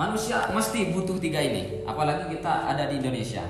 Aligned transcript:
manusia 0.00 0.48
mesti 0.48 0.96
butuh 0.96 1.20
tiga 1.20 1.44
ini, 1.44 1.84
apalagi 1.84 2.32
kita 2.32 2.72
ada 2.72 2.88
di 2.88 3.04
Indonesia. 3.04 3.44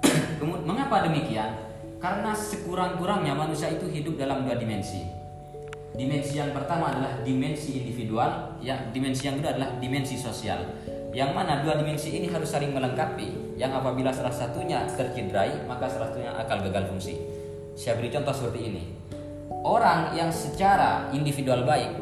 Mengapa 0.68 1.04
demikian? 1.04 1.52
Karena 2.00 2.32
sekurang-kurangnya 2.32 3.36
manusia 3.36 3.68
itu 3.68 3.84
hidup 3.92 4.16
dalam 4.16 4.48
dua 4.48 4.56
dimensi. 4.56 5.04
Dimensi 5.92 6.40
yang 6.40 6.56
pertama 6.56 6.88
adalah 6.88 7.20
dimensi 7.20 7.76
individual, 7.76 8.56
ya 8.64 8.88
dimensi 8.88 9.28
yang 9.28 9.36
kedua 9.36 9.52
adalah 9.52 9.76
dimensi 9.76 10.16
sosial. 10.16 10.64
Yang 11.12 11.30
mana 11.36 11.60
dua 11.60 11.76
dimensi 11.76 12.08
ini 12.08 12.32
harus 12.32 12.48
saling 12.48 12.72
melengkapi. 12.72 13.60
Yang 13.60 13.84
apabila 13.84 14.08
salah 14.16 14.32
satunya 14.32 14.88
tercederai, 14.96 15.68
maka 15.68 15.92
salah 15.92 16.08
satunya 16.08 16.32
akan 16.40 16.56
gagal 16.72 16.88
fungsi. 16.88 17.20
Saya 17.76 18.00
beri 18.00 18.08
contoh 18.08 18.32
seperti 18.32 18.60
ini. 18.64 18.84
Orang 19.60 20.16
yang 20.16 20.32
secara 20.32 21.12
individual 21.12 21.68
baik 21.68 22.00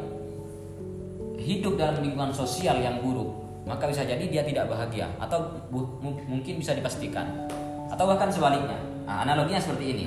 hidup 1.43 1.75
dalam 1.75 1.99
lingkungan 1.99 2.31
sosial 2.31 2.79
yang 2.79 3.03
buruk, 3.03 3.48
maka 3.69 3.85
bisa 3.85 4.01
jadi 4.01 4.25
dia 4.25 4.41
tidak 4.41 4.65
bahagia 4.65 5.05
atau 5.21 5.69
mungkin 6.01 6.57
bisa 6.57 6.73
dipastikan 6.73 7.45
atau 7.93 8.09
bahkan 8.09 8.33
sebaliknya. 8.33 8.81
Nah, 9.05 9.21
analoginya 9.21 9.61
seperti 9.61 9.85
ini. 9.93 10.05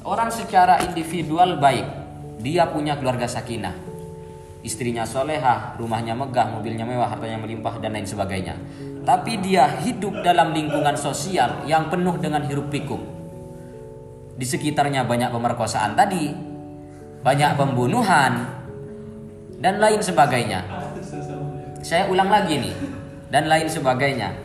Orang 0.00 0.32
secara 0.32 0.80
individual 0.80 1.60
baik, 1.60 1.84
dia 2.40 2.64
punya 2.72 2.96
keluarga 2.96 3.28
sakinah, 3.28 3.76
istrinya 4.64 5.04
solehah, 5.04 5.76
rumahnya 5.76 6.16
megah, 6.16 6.56
mobilnya 6.56 6.88
mewah, 6.88 7.12
hartanya 7.12 7.36
melimpah 7.36 7.76
dan 7.84 7.92
lain 7.92 8.08
sebagainya. 8.08 8.56
Tapi 9.04 9.44
dia 9.44 9.68
hidup 9.84 10.24
dalam 10.24 10.56
lingkungan 10.56 10.96
sosial 10.96 11.68
yang 11.68 11.92
penuh 11.92 12.16
dengan 12.16 12.48
hiruk 12.48 12.72
pikuk. 12.72 13.00
Di 14.40 14.48
sekitarnya 14.48 15.04
banyak 15.04 15.28
pemerkosaan 15.28 15.92
tadi, 15.92 16.32
banyak 17.20 17.60
pembunuhan, 17.60 18.32
dan 19.60 19.76
lain 19.76 20.00
sebagainya. 20.00 20.79
Saya 21.80 22.12
ulang 22.12 22.28
lagi 22.28 22.60
nih, 22.60 22.76
dan 23.32 23.48
lain 23.48 23.70
sebagainya. 23.70 24.36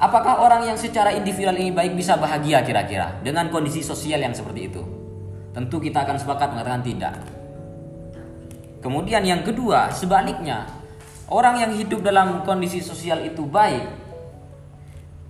Apakah 0.00 0.42
orang 0.42 0.64
yang 0.64 0.78
secara 0.80 1.12
individual 1.12 1.54
ini 1.54 1.70
baik 1.70 1.92
bisa 1.92 2.16
bahagia 2.16 2.64
kira-kira 2.64 3.20
dengan 3.20 3.52
kondisi 3.52 3.84
sosial 3.84 4.18
yang 4.24 4.32
seperti 4.32 4.72
itu? 4.72 4.82
Tentu 5.52 5.76
kita 5.76 6.02
akan 6.02 6.16
sepakat 6.16 6.56
mengatakan 6.56 6.82
tidak. 6.82 7.14
Kemudian 8.80 9.22
yang 9.22 9.44
kedua, 9.44 9.92
sebaliknya, 9.92 10.64
orang 11.28 11.60
yang 11.60 11.72
hidup 11.76 12.00
dalam 12.00 12.42
kondisi 12.48 12.80
sosial 12.80 13.20
itu 13.22 13.44
baik, 13.44 13.84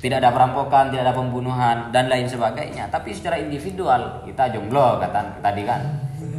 tidak 0.01 0.23
ada 0.23 0.31
perampokan, 0.33 0.95
tidak 0.95 1.13
ada 1.13 1.15
pembunuhan 1.19 1.77
dan 1.91 2.07
lain 2.07 2.31
sebagainya. 2.31 2.89
Tapi 2.89 3.11
secara 3.13 3.43
individual 3.43 4.23
kita 4.23 4.55
jomblo 4.55 5.03
kata 5.03 5.43
tadi 5.43 5.67
kan, 5.67 5.83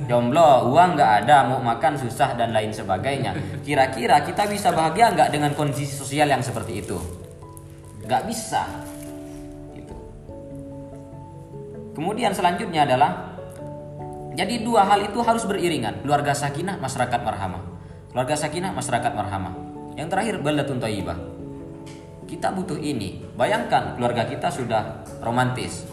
jomblo, 0.08 0.72
uang 0.72 0.98
nggak 0.98 1.12
ada, 1.26 1.46
mau 1.50 1.62
makan 1.62 1.98
susah 1.98 2.34
dan 2.34 2.54
lain 2.56 2.74
sebagainya. 2.74 3.62
Kira-kira 3.62 4.24
kita 4.26 4.48
bisa 4.50 4.74
bahagia 4.74 5.14
nggak 5.14 5.30
dengan 5.30 5.52
kondisi 5.54 5.94
sosial 5.94 6.30
yang 6.30 6.42
seperti 6.42 6.82
itu? 6.82 6.98
Nggak 8.06 8.24
bisa. 8.26 8.64
Gitu. 9.76 9.96
Kemudian 11.94 12.34
selanjutnya 12.34 12.88
adalah 12.88 13.32
jadi 14.32 14.64
dua 14.64 14.88
hal 14.88 15.04
itu 15.04 15.20
harus 15.20 15.44
beriringan. 15.44 16.02
Keluarga 16.02 16.32
sakinah, 16.32 16.80
masyarakat 16.80 17.20
marhamah. 17.20 17.64
Keluarga 18.16 18.36
sakinah, 18.40 18.72
masyarakat 18.72 19.12
marhamah. 19.12 19.54
Yang 20.00 20.08
terakhir 20.08 20.36
baldatun 20.40 20.80
thayyibah. 20.80 21.18
Kita 22.32 22.56
butuh 22.56 22.80
ini. 22.80 23.28
Bayangkan 23.36 24.00
keluarga 24.00 24.24
kita 24.24 24.48
sudah 24.48 25.04
romantis. 25.20 25.84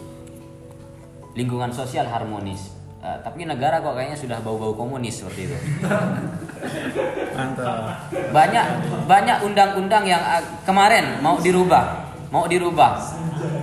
Lingkungan 1.35 1.75
sosial 1.75 2.07
harmonis. 2.07 2.78
Uh, 2.99 3.15
tapi 3.23 3.47
negara 3.47 3.79
kok 3.79 3.95
kayaknya 3.95 4.19
sudah 4.19 4.37
bau-bau 4.43 4.75
komunis 4.75 5.23
seperti 5.23 5.47
itu. 5.47 5.57
Mantap. 7.31 8.11
Banyak 8.11 8.65
banyak 9.07 9.37
undang-undang 9.47 10.03
yang 10.03 10.19
uh, 10.19 10.43
kemarin 10.67 11.23
mau 11.23 11.39
dirubah, 11.39 12.11
mau 12.27 12.43
dirubah. 12.43 12.99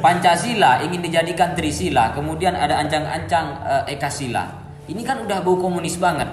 Pancasila 0.00 0.80
ingin 0.80 1.04
dijadikan 1.04 1.52
Trisila, 1.52 2.16
kemudian 2.16 2.56
ada 2.56 2.80
ancang-ancang 2.80 3.60
uh, 3.60 3.84
Ekasila 3.84 4.66
ini 4.86 5.02
kan 5.02 5.22
udah 5.22 5.42
bau 5.42 5.58
komunis 5.58 5.98
banget. 5.98 6.30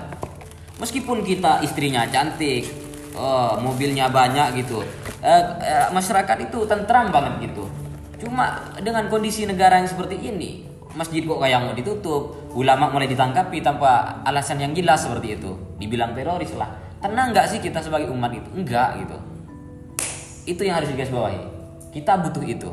Meskipun 0.77 1.25
kita 1.25 1.61
istrinya 1.65 2.05
cantik, 2.09 2.69
uh, 3.17 3.57
mobilnya 3.57 4.09
banyak 4.09 4.61
gitu, 4.61 4.81
uh, 5.25 5.43
uh, 5.57 5.87
masyarakat 5.93 6.49
itu 6.49 6.65
tentram 6.69 7.09
banget 7.09 7.49
gitu. 7.49 7.65
Cuma 8.21 8.73
dengan 8.81 9.09
kondisi 9.09 9.49
negara 9.49 9.81
yang 9.81 9.89
seperti 9.89 10.17
ini, 10.21 10.65
masjid 10.93 11.25
kok 11.25 11.41
kayak 11.41 11.59
mau 11.61 11.73
ditutup, 11.73 12.53
ulama 12.53 12.89
mulai 12.93 13.09
ditangkapi 13.09 13.65
tanpa 13.65 14.21
alasan 14.25 14.61
yang 14.61 14.71
jelas 14.77 15.05
seperti 15.05 15.37
itu, 15.41 15.51
dibilang 15.81 16.13
teroris 16.13 16.53
lah. 16.53 16.69
Tenang 17.01 17.33
nggak 17.35 17.45
sih 17.49 17.59
kita 17.59 17.83
sebagai 17.83 18.07
umat 18.13 18.31
itu? 18.31 18.49
Enggak 18.53 19.01
gitu. 19.01 19.17
Itu 20.47 20.61
yang 20.63 20.79
harus 20.79 20.89
digarisbawahi. 20.93 21.41
Kita 21.91 22.15
butuh 22.21 22.45
itu. 22.45 22.69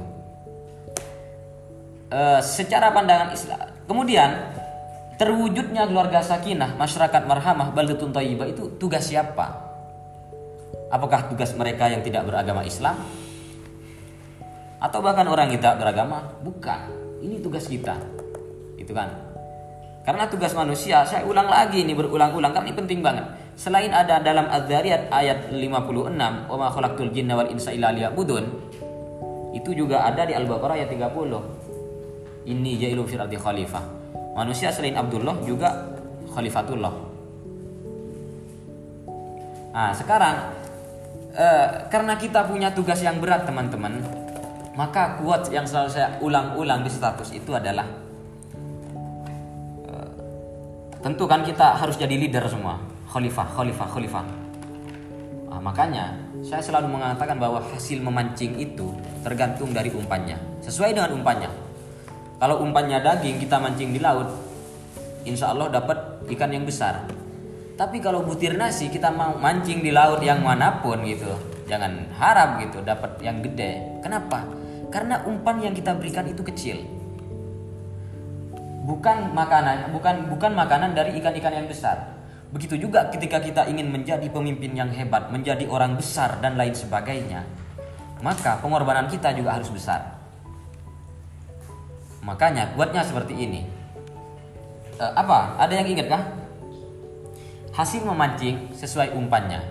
Uh, 2.10 2.42
secara 2.42 2.90
pandangan 2.94 3.30
Islam. 3.34 3.70
Kemudian 3.86 4.30
terwujudnya 5.18 5.86
keluarga 5.86 6.22
sakinah, 6.22 6.78
masyarakat 6.78 7.22
marhamah, 7.26 7.74
baldatun 7.74 8.10
thayyibah 8.14 8.50
itu 8.50 8.70
tugas 8.78 9.06
siapa? 9.06 9.66
Apakah 10.90 11.30
tugas 11.30 11.54
mereka 11.54 11.86
yang 11.86 12.02
tidak 12.02 12.26
beragama 12.26 12.66
Islam? 12.66 12.98
Atau 14.82 14.98
bahkan 15.04 15.28
orang 15.28 15.52
yang 15.52 15.62
tidak 15.62 15.78
beragama? 15.78 16.34
Bukan. 16.42 16.99
Ini 17.20 17.40
tugas 17.44 17.68
kita. 17.68 17.96
Itu 18.80 18.92
kan. 18.96 19.08
Karena 20.00 20.24
tugas 20.26 20.56
manusia, 20.56 21.04
saya 21.04 21.28
ulang 21.28 21.46
lagi 21.46 21.84
ini 21.84 21.92
berulang-ulang 21.92 22.56
karena 22.56 22.72
ini 22.72 22.76
penting 22.76 23.00
banget. 23.04 23.24
Selain 23.54 23.92
ada 23.92 24.16
dalam 24.24 24.48
Az-Zariyat 24.48 25.12
ayat 25.12 25.52
56, 25.52 26.48
"Wa 26.48 26.56
ma 26.56 26.72
khalaqtul 26.72 27.12
jinna 27.12 27.36
wal 27.36 27.52
insa 27.52 27.70
illa 27.76 27.92
liya'budun." 27.92 28.44
Itu 29.52 29.76
juga 29.76 30.08
ada 30.08 30.24
di 30.24 30.32
Al-Baqarah 30.32 30.80
ayat 30.80 30.88
30. 30.88 31.44
Ini 32.48 32.80
jailu 32.80 33.04
fil 33.04 33.20
ardi 33.20 33.36
khalifah 33.36 34.00
manusia 34.34 34.70
selain 34.70 34.96
Abdullah 34.96 35.36
juga 35.42 35.90
Khalifatullah. 36.30 36.94
Nah, 39.70 39.90
sekarang 39.94 40.36
eh, 41.34 41.66
karena 41.90 42.14
kita 42.14 42.46
punya 42.46 42.70
tugas 42.70 43.02
yang 43.02 43.18
berat 43.18 43.46
teman-teman, 43.46 43.98
maka 44.80 45.20
kuat 45.20 45.52
yang 45.52 45.68
selalu 45.68 45.92
saya 45.92 46.16
ulang-ulang 46.24 46.80
di 46.80 46.88
status 46.88 47.36
itu 47.36 47.52
adalah 47.52 47.84
eh, 49.84 50.08
tentu 51.04 51.28
kan 51.28 51.44
kita 51.44 51.76
harus 51.76 52.00
jadi 52.00 52.16
leader 52.16 52.48
semua, 52.48 52.80
khalifah, 53.12 53.44
khalifah, 53.60 53.88
khalifah. 53.92 54.24
Nah, 55.52 55.60
makanya 55.60 56.16
saya 56.40 56.64
selalu 56.64 56.96
mengatakan 56.96 57.36
bahwa 57.36 57.60
hasil 57.60 58.00
memancing 58.00 58.56
itu 58.56 58.96
tergantung 59.20 59.76
dari 59.76 59.92
umpannya, 59.92 60.40
sesuai 60.64 60.96
dengan 60.96 61.12
umpannya. 61.12 61.52
Kalau 62.40 62.64
umpannya 62.64 63.04
daging 63.04 63.36
kita 63.36 63.60
mancing 63.60 63.92
di 63.92 64.00
laut, 64.00 64.32
insya 65.28 65.52
Allah 65.52 65.68
dapat 65.68 66.24
ikan 66.32 66.56
yang 66.56 66.64
besar. 66.64 67.04
Tapi 67.76 68.00
kalau 68.00 68.24
butir 68.24 68.56
nasi 68.56 68.88
kita 68.88 69.12
mau 69.12 69.36
mancing 69.36 69.84
di 69.84 69.92
laut 69.92 70.24
yang 70.24 70.40
mana 70.40 70.80
pun 70.80 71.04
gitu, 71.04 71.36
jangan 71.68 72.08
harap 72.16 72.64
gitu 72.64 72.80
dapat 72.80 73.20
yang 73.20 73.44
gede. 73.44 74.00
Kenapa? 74.00 74.59
Karena 74.90 75.22
umpan 75.22 75.62
yang 75.62 75.74
kita 75.74 75.94
berikan 75.94 76.26
itu 76.26 76.42
kecil. 76.42 76.82
Bukan 78.84 79.30
makanan, 79.30 79.94
bukan 79.94 80.26
bukan 80.26 80.52
makanan 80.52 80.98
dari 80.98 81.14
ikan-ikan 81.22 81.54
yang 81.54 81.70
besar. 81.70 82.18
Begitu 82.50 82.74
juga 82.90 83.06
ketika 83.06 83.38
kita 83.38 83.70
ingin 83.70 83.86
menjadi 83.86 84.26
pemimpin 84.26 84.74
yang 84.74 84.90
hebat, 84.90 85.30
menjadi 85.30 85.62
orang 85.70 85.94
besar 85.94 86.42
dan 86.42 86.58
lain 86.58 86.74
sebagainya, 86.74 87.46
maka 88.18 88.58
pengorbanan 88.58 89.06
kita 89.06 89.30
juga 89.30 89.54
harus 89.54 89.70
besar. 89.70 90.18
Makanya 92.26 92.74
buatnya 92.74 93.06
seperti 93.06 93.38
ini. 93.38 93.62
E, 94.98 95.04
apa? 95.06 95.54
Ada 95.62 95.78
yang 95.78 95.88
ingat 95.94 96.06
kah? 96.10 96.22
Hasil 97.70 98.02
memancing 98.02 98.74
sesuai 98.74 99.14
umpannya. 99.14 99.62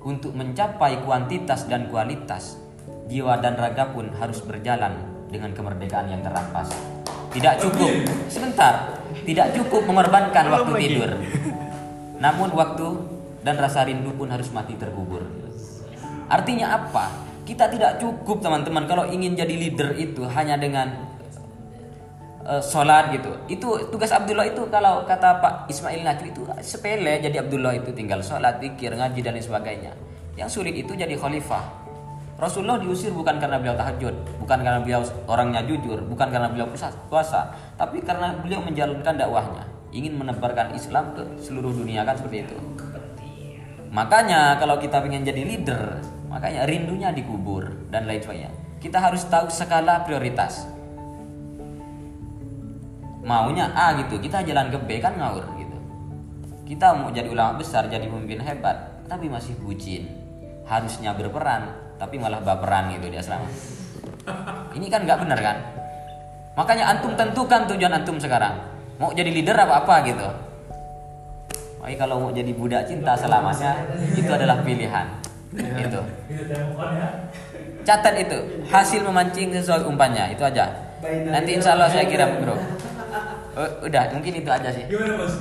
Untuk 0.00 0.32
mencapai 0.32 1.04
kuantitas 1.04 1.68
dan 1.68 1.92
kualitas, 1.92 2.56
jiwa 3.06 3.38
dan 3.38 3.54
raga 3.54 3.90
pun 3.90 4.10
harus 4.18 4.42
berjalan 4.42 4.98
dengan 5.30 5.50
kemerdekaan 5.54 6.10
yang 6.10 6.22
terampas. 6.22 6.70
Tidak 7.34 7.54
cukup, 7.60 7.92
sebentar, 8.30 9.02
tidak 9.26 9.52
cukup 9.52 9.84
mengorbankan 9.84 10.48
waktu 10.50 10.72
tidur. 10.86 11.10
Namun 12.16 12.48
waktu 12.56 12.86
dan 13.44 13.60
rasa 13.60 13.86
rindu 13.86 14.10
pun 14.16 14.32
harus 14.32 14.48
mati 14.50 14.74
terkubur. 14.74 15.22
Artinya 16.26 16.74
apa? 16.74 17.12
Kita 17.46 17.70
tidak 17.70 18.02
cukup 18.02 18.42
teman-teman 18.42 18.90
kalau 18.90 19.06
ingin 19.06 19.38
jadi 19.38 19.54
leader 19.54 19.94
itu 19.94 20.26
hanya 20.26 20.58
dengan 20.58 21.06
uh, 22.42 22.58
sholat 22.58 23.14
gitu. 23.14 23.30
Itu 23.46 23.86
tugas 23.94 24.10
Abdullah 24.10 24.50
itu 24.50 24.66
kalau 24.66 25.06
kata 25.06 25.38
Pak 25.38 25.54
Ismail 25.70 26.02
Najwi 26.02 26.34
itu 26.34 26.42
sepele 26.58 27.22
jadi 27.22 27.46
Abdullah 27.46 27.78
itu 27.78 27.94
tinggal 27.94 28.18
sholat, 28.26 28.58
pikir, 28.58 28.98
ngaji 28.98 29.20
dan 29.22 29.38
lain 29.38 29.46
sebagainya. 29.46 29.92
Yang 30.34 30.58
sulit 30.58 30.74
itu 30.74 30.98
jadi 30.98 31.14
khalifah. 31.14 31.85
Rasulullah 32.36 32.76
diusir 32.76 33.16
bukan 33.16 33.40
karena 33.40 33.56
beliau 33.56 33.72
tahajud, 33.80 34.12
bukan 34.44 34.58
karena 34.60 34.84
beliau 34.84 35.00
orangnya 35.24 35.64
jujur, 35.64 36.04
bukan 36.04 36.28
karena 36.28 36.52
beliau 36.52 36.68
puasa, 37.08 37.48
tapi 37.80 38.04
karena 38.04 38.36
beliau 38.36 38.60
menjalankan 38.60 39.16
dakwahnya, 39.16 39.64
ingin 39.88 40.20
menebarkan 40.20 40.76
Islam 40.76 41.16
ke 41.16 41.24
seluruh 41.40 41.72
dunia 41.72 42.04
kan 42.04 42.12
seperti 42.12 42.44
itu. 42.44 42.56
Makanya 43.88 44.60
kalau 44.60 44.76
kita 44.76 45.00
ingin 45.08 45.24
jadi 45.24 45.42
leader, 45.48 46.04
makanya 46.28 46.68
rindunya 46.68 47.08
dikubur 47.08 47.72
dan 47.88 48.04
lain 48.04 48.20
sebagainya. 48.20 48.52
Kita 48.84 49.00
harus 49.00 49.24
tahu 49.24 49.48
skala 49.48 50.04
prioritas. 50.04 50.68
Maunya 53.24 53.72
A 53.72 53.96
gitu, 53.96 54.20
kita 54.20 54.44
jalan 54.44 54.68
ke 54.68 54.76
B 54.84 55.00
kan 55.00 55.16
ngawur 55.16 55.56
gitu. 55.56 55.78
Kita 56.68 56.92
mau 57.00 57.08
jadi 57.08 57.32
ulama 57.32 57.56
besar, 57.56 57.88
jadi 57.88 58.04
pemimpin 58.04 58.44
hebat, 58.44 59.08
tapi 59.08 59.32
masih 59.32 59.56
bucin. 59.64 60.25
Harusnya 60.66 61.14
berperan, 61.14 61.70
tapi 61.94 62.18
malah 62.18 62.42
baperan 62.42 62.90
gitu 62.98 63.06
di 63.06 63.16
asrama. 63.16 63.46
Ini 64.74 64.86
kan 64.90 65.06
nggak 65.06 65.18
benar 65.22 65.38
kan? 65.38 65.56
Makanya 66.58 66.84
antum 66.90 67.14
tentukan 67.14 67.70
tujuan 67.70 67.94
antum 67.94 68.18
sekarang. 68.18 68.58
Mau 68.98 69.14
jadi 69.14 69.30
leader 69.30 69.54
apa 69.54 69.86
apa 69.86 69.94
gitu. 70.08 70.26
Makanya 71.78 71.98
kalau 72.02 72.16
mau 72.26 72.30
jadi 72.34 72.50
budak 72.50 72.88
cinta 72.90 73.14
selamanya 73.14 73.86
itu 74.18 74.30
adalah 74.32 74.58
pilihan. 74.66 75.06
Itu. 75.54 76.00
Catat 77.86 78.14
itu 78.18 78.38
hasil 78.66 79.00
memancing 79.06 79.54
sesuai 79.54 79.86
umpannya 79.86 80.34
itu 80.34 80.42
aja. 80.42 80.66
Nanti 81.30 81.54
insya 81.54 81.78
Allah 81.78 81.86
saya 81.86 82.10
kirim 82.10 82.42
bro. 82.42 82.58
Oh, 83.56 83.70
udah 83.86 84.10
mungkin 84.12 84.42
itu 84.42 84.50
aja 84.50 84.68
sih. 84.68 84.84
Gimana 84.90 85.16
bos? 85.16 85.38